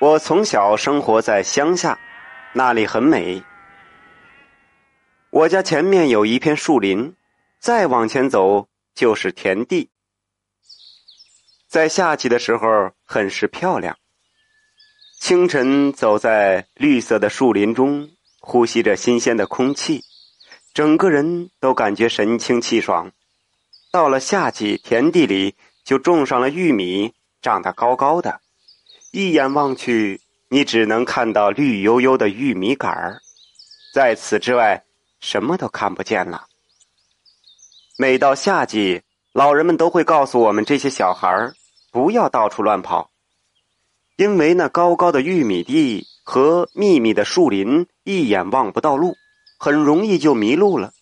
[0.00, 1.98] 我从小生活在乡下，
[2.52, 3.42] 那里很美。
[5.30, 7.16] 我家前面有一片树林，
[7.58, 9.90] 再往前走就是田地。
[11.66, 13.98] 在夏季的时候，很是漂亮。
[15.18, 18.08] 清晨走在绿色的树林中，
[18.38, 20.04] 呼吸着新鲜的空气，
[20.72, 23.10] 整个人都感觉神清气爽。
[23.90, 28.40] 到了夏季，田地里就种上了玉米，长得高高的，
[29.10, 33.22] 一眼望去，你只能看到绿油油的玉米杆儿，
[33.94, 34.84] 在此之外，
[35.18, 36.46] 什么都看不见了。
[37.96, 41.54] 每到夏季，老人们都会告诉我们这些小孩儿，
[41.90, 43.10] 不要到处乱跑。
[44.16, 49.16] 因为那高高的玉米地和密密的树林，一眼望不到路，
[49.58, 50.92] 很容易就迷路了。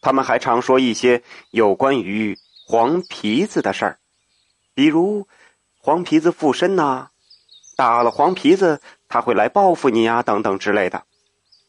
[0.00, 3.98] 他们还常说一些有关于黄皮子的事儿，
[4.74, 5.28] 比如
[5.78, 7.10] 黄皮子附身呐，
[7.76, 11.04] 打了黄皮子他会来报复你呀，等等之类的。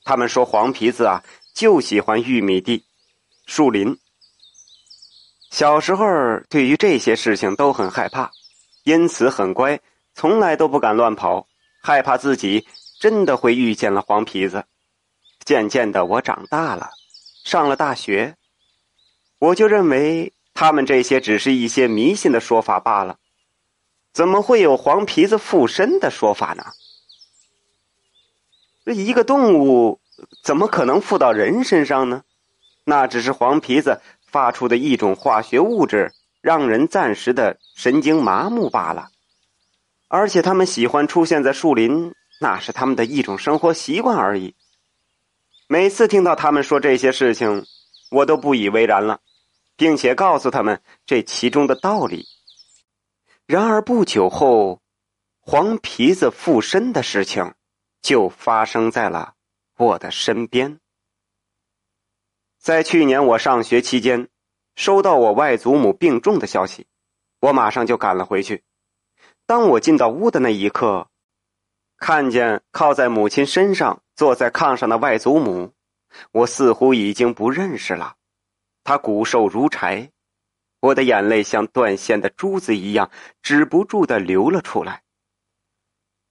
[0.03, 2.85] 他们说黄皮子啊就喜欢玉米地、
[3.45, 3.97] 树林。
[5.49, 6.05] 小时候
[6.49, 8.31] 对于这些事情都很害怕，
[8.83, 9.79] 因此很乖。
[10.13, 11.47] 从来都不敢乱跑，
[11.81, 12.65] 害怕自己
[12.99, 14.65] 真的会遇见了黄皮子。
[15.43, 16.89] 渐渐的，我长大了，
[17.43, 18.35] 上了大学，
[19.39, 23.17] 我就认为他们这些只是一些迷信的说法罢了。
[24.15, 26.63] 怎么会有黄皮子附身的说法呢？
[28.85, 29.99] 这一个动物
[30.41, 32.23] 怎么可能附到人身上呢？
[32.85, 39.09] 那只是黄皮子发出的一种化学物质，让人暂时的神经麻木罢了。
[40.07, 44.55] 而且他们喜欢出现在树林，那是他们的一种生活习惯而已。
[45.67, 47.65] 每次听到他们说这些事情，
[48.11, 49.19] 我都不以为然了，
[49.75, 52.25] 并且告诉他们这其中的道理。
[53.47, 54.81] 然而不久后，
[55.39, 57.53] 黄皮子附身的事情
[58.01, 59.35] 就发生在了
[59.77, 60.79] 我的身边。
[62.57, 64.29] 在去年我上学期间，
[64.75, 66.87] 收到我外祖母病重的消息，
[67.39, 68.63] 我马上就赶了回去。
[69.45, 71.07] 当我进到屋的那一刻，
[71.97, 75.71] 看见靠在母亲身上、坐在炕上的外祖母，
[76.31, 78.15] 我似乎已经不认识了。
[78.83, 80.09] 她骨瘦如柴，
[80.85, 83.09] 我的眼泪像断线的珠子一样
[83.41, 85.01] 止不住的流了出来。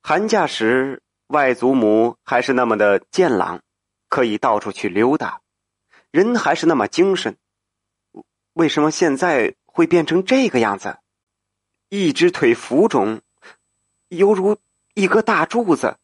[0.01, 3.63] 寒假时，外祖母还是那么的健朗，
[4.09, 5.41] 可以到处去溜达，
[6.13, 7.37] 人还是那么精神。
[8.53, 10.99] 为什么现在会变成这个样子？
[11.89, 13.23] 一只腿浮肿，
[14.09, 14.59] 犹如
[14.95, 15.99] 一个大柱子，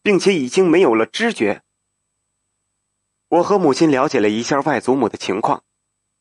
[0.00, 1.62] 并且已经没有了知觉。
[3.26, 5.64] 我和母亲了解了一下外祖母的情况，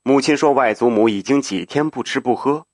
[0.03, 2.65] 母亲说外祖母已经几天不吃不喝，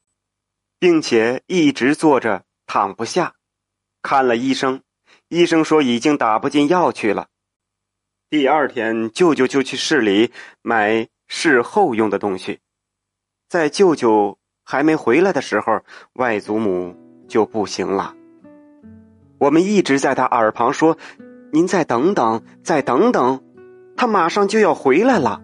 [0.79, 3.33] 并且一直坐着躺不下。
[4.01, 4.81] 看了医生，
[5.29, 7.27] 医生说已经打不进药去了。
[8.29, 10.31] 第二天，舅舅就去市里
[10.61, 12.59] 买事后用的东西，
[13.49, 14.37] 在舅舅。
[14.67, 15.81] 还没回来的时候，
[16.13, 16.95] 外祖母
[17.27, 18.15] 就不行了。
[19.37, 20.97] 我们一直在他耳旁说
[21.53, 23.43] ：“您再等等，再等等，
[23.95, 25.39] 他马上就要回来了。”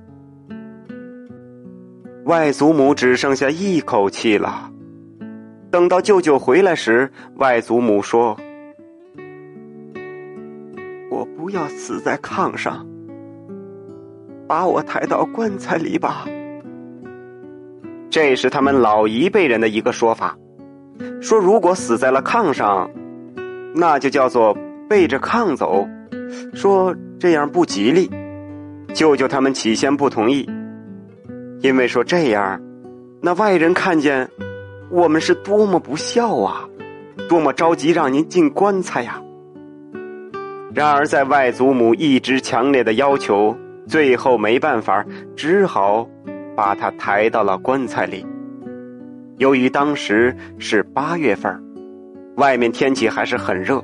[2.26, 4.72] 外祖母只剩下一口气了。
[5.72, 8.38] 等到舅舅回来时，外祖母说
[11.10, 12.86] ：“我不要死在炕上，
[14.48, 16.26] 把我抬到棺材里吧。”
[18.12, 20.38] 这是他们老一辈人的一个说法，
[21.22, 22.90] 说如果死在了炕上，
[23.74, 24.56] 那就叫做
[24.90, 25.88] 背着炕走，
[26.54, 28.12] 说这样不吉利。
[28.94, 30.46] 舅舅他们起先不同意，
[31.62, 32.62] 因为说这样，
[33.22, 34.30] 那外人看见
[34.90, 36.68] 我们是多么不孝啊，
[37.30, 39.22] 多么着急让您进棺材呀。
[40.74, 43.56] 然而在外祖母一直强烈的要求，
[43.88, 45.06] 最后没办法，
[45.36, 46.08] 只好。
[46.54, 48.26] 把他抬到了棺材里。
[49.38, 51.64] 由于当时是八月份，
[52.36, 53.82] 外面天气还是很热，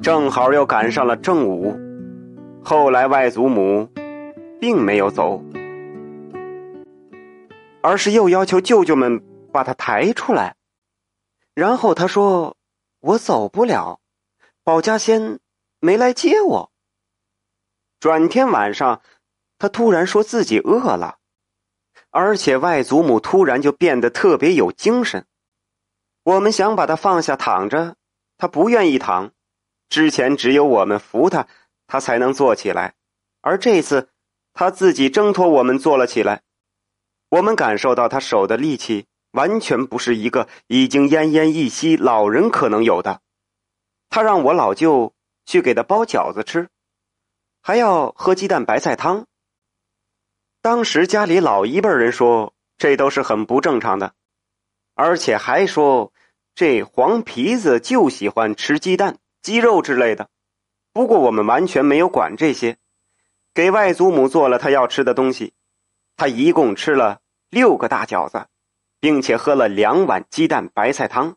[0.00, 1.76] 正好又赶上了正午。
[2.62, 3.88] 后来外祖母
[4.60, 5.42] 并没有走，
[7.88, 10.56] 而是又要求舅舅们把他抬出来。
[11.54, 12.54] 然后他说
[13.00, 14.00] ：“我走不了，
[14.62, 15.40] 保家仙
[15.80, 16.70] 没来接我。”
[17.98, 19.00] 转天晚上，
[19.58, 21.16] 他突然说自己饿了。
[22.10, 25.26] 而且外祖母突然就变得特别有精神，
[26.24, 27.96] 我们想把他放下躺着，
[28.36, 29.32] 他不愿意躺。
[29.88, 31.48] 之前只有我们扶他，
[31.86, 32.96] 他才能坐起来，
[33.40, 34.10] 而这次
[34.52, 36.42] 他自己挣脱我们坐了起来。
[37.30, 43.20] 我们感受到他手的力气完全不是一个已经奄奄一息老人可能有的。
[44.08, 45.12] 他让我老舅
[45.44, 46.68] 去给他包饺子吃，
[47.60, 49.26] 还要喝鸡蛋白菜汤。
[50.62, 54.14] 当时家里老一辈人说，这都是很不正常的，
[54.94, 56.12] 而且还说
[56.54, 60.30] 这黄皮子就喜欢吃鸡蛋、鸡肉之类的。
[60.94, 62.78] 不过我们完全没有管这些，
[63.52, 65.52] 给外祖母做了他要吃的东西。
[66.18, 68.48] 他一共吃了六个大饺子，
[68.98, 71.36] 并且喝了两碗鸡蛋白菜汤。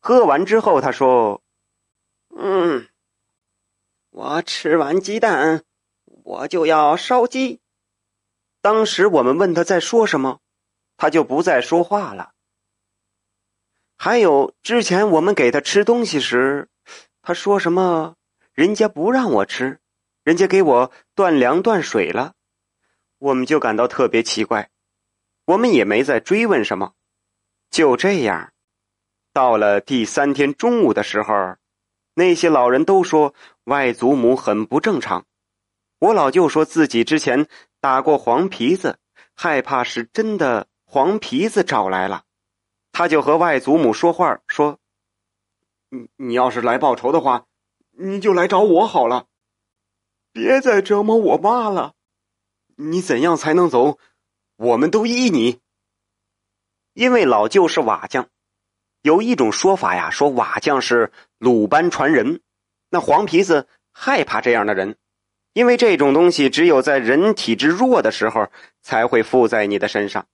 [0.00, 1.42] 喝完之后，他说
[2.34, 2.88] ：“嗯，
[4.10, 5.62] 我吃完鸡蛋，
[6.24, 7.60] 我就要烧鸡。”
[8.62, 10.40] 当时我们问他在说什么，
[10.96, 12.32] 他就不再说话了。
[13.98, 16.70] 还有之前我们给他吃东西时，
[17.20, 18.16] 他说什么？
[18.54, 19.80] 人家不让我吃，
[20.24, 22.32] 人家给我断粮断水了，
[23.18, 24.70] 我们就感到特别奇怪，
[25.44, 26.92] 我们也没再追问什么。
[27.70, 28.52] 就这样，
[29.32, 31.56] 到了第三天中午的时候，
[32.14, 33.34] 那些老人都说
[33.64, 35.26] 外祖母很不正常。
[35.98, 37.48] 我老舅说自己之前
[37.80, 38.98] 打过黄皮子，
[39.34, 42.24] 害怕是真的黄皮子找来了，
[42.92, 44.78] 他就和外祖母说话说
[45.90, 47.46] ：“你你要是来报仇的话。”
[47.98, 49.24] 你就来找我好了，
[50.30, 51.94] 别再折磨我妈了。
[52.76, 53.98] 你怎样才能走？
[54.56, 55.60] 我们都依你。
[56.94, 58.28] 因为老舅是瓦匠，
[59.02, 62.40] 有一种说法呀，说瓦匠是鲁班传人。
[62.88, 64.96] 那黄皮子害怕这样的人，
[65.52, 68.48] 因为这种东西只有在人体质弱的时候
[68.80, 70.26] 才会附在你的身上。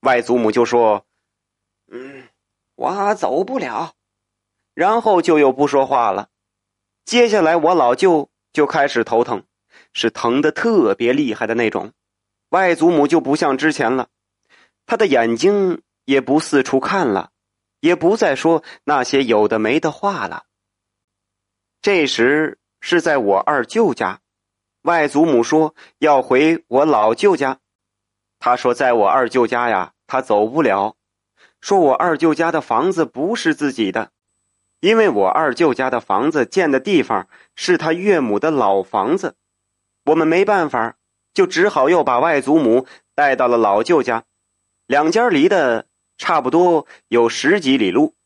[0.00, 1.04] 外祖母就说
[1.90, 2.28] ：“嗯，
[2.74, 3.94] 我走不了。”
[4.74, 6.28] 然后就又不说话了。
[7.04, 9.44] 接下来，我老舅就开始头疼，
[9.92, 11.92] 是疼的特别厉害的那种。
[12.50, 14.08] 外祖母就不像之前了，
[14.86, 17.30] 他的眼睛也不四处看了，
[17.80, 20.44] 也不再说那些有的没的话了。
[21.80, 24.20] 这时是在我二舅家，
[24.82, 27.58] 外祖母说要回我老舅家。
[28.38, 30.96] 他说在我二舅家呀，他走不了，
[31.60, 34.10] 说我二舅家的房子不是自己的。
[34.80, 39.36] 因为我二舅家的房子建的地方是他岳母的老房子，
[40.10, 40.96] 我们没办法，
[41.32, 44.24] 就只好又把外祖母带到了老舅家，
[44.86, 45.86] 两家离的
[46.18, 48.16] 差不多有十几里路。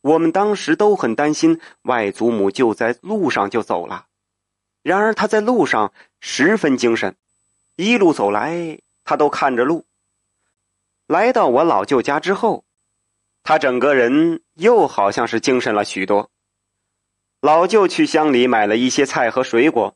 [0.00, 4.06] 我们当时都很担心外祖母就在路上就走了，
[4.82, 7.14] 然而他在路上十分精神，
[7.76, 9.86] 一路走来他都看着路。
[11.06, 12.64] 来到我老舅家之后。
[13.46, 16.30] 他整个人又好像是精神了许多。
[17.42, 19.94] 老舅去乡里买了一些菜和水果，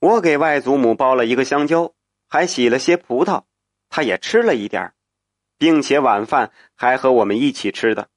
[0.00, 1.92] 我给外祖母包了一个香蕉，
[2.26, 3.44] 还洗了些葡萄，
[3.90, 4.94] 他也吃了一点
[5.58, 8.08] 并且晚饭还和我们一起吃的。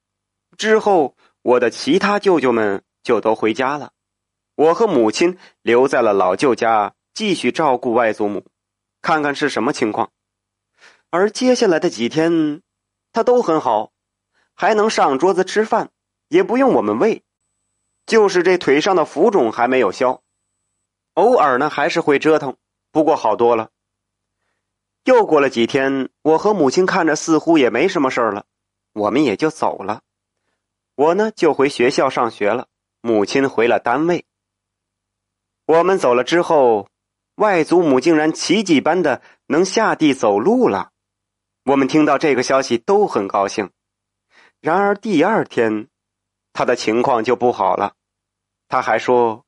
[0.58, 3.92] 之后，我的其他舅舅们就都回家了，
[4.56, 8.46] 我和母亲留在了老舅家，继续照顾外祖母，
[9.02, 10.10] 看看是什么情况。
[11.10, 12.62] 而接下来的几天，
[13.12, 13.92] 他都很好。
[14.56, 15.90] 还能上桌子吃饭，
[16.30, 17.24] 也不用我们喂，
[18.06, 20.22] 就是这腿上的浮肿还没有消，
[21.14, 22.56] 偶尔呢还是会折腾，
[22.92, 23.70] 不过好多了。
[25.04, 28.46] 又过了几天，我和母亲看着似乎也没什么事儿了，
[28.94, 30.02] 我们也就走了。
[30.96, 32.68] 我呢就回学校上学了，
[33.02, 34.26] 母亲回了单位。
[35.66, 36.88] 我们走了之后，
[37.36, 40.92] 外祖母竟然奇迹般的能下地走路了，
[41.66, 43.72] 我们听到这个消息都很高兴。
[44.62, 45.90] 然而第二天，
[46.54, 47.96] 他的情况就不好了。
[48.70, 49.43] 他还说：“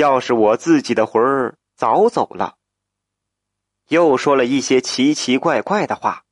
[0.00, 2.56] 要是我自己的魂儿早走了。”
[3.88, 6.24] 又说了一些奇奇怪怪的话。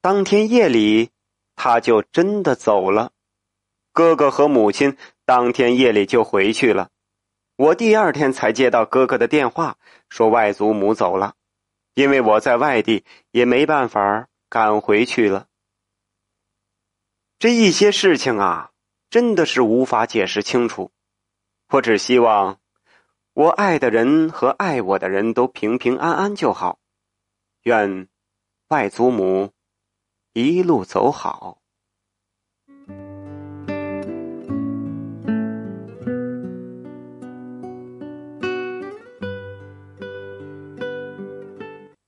[0.00, 1.10] 当天夜里，
[1.56, 3.10] 他就真的走了。
[3.92, 6.88] 哥哥和母亲当天夜里就回去了。
[7.56, 9.76] 我第二天才接到哥哥的电话，
[10.08, 11.34] 说外祖母走了。
[11.94, 15.48] 因为我在外地，也没办法赶回去了。
[17.40, 18.70] 这一些事情啊，
[19.10, 20.92] 真的是无法解释清楚。
[21.70, 22.60] 我只希望
[23.38, 26.80] 我爱的人和爱我的人都平平安安就好。
[27.62, 28.08] 愿
[28.70, 29.52] 外祖母
[30.32, 31.62] 一路走好。